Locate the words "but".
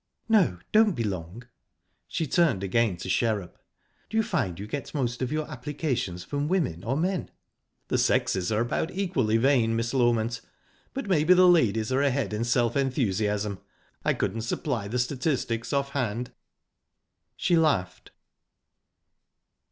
10.95-11.07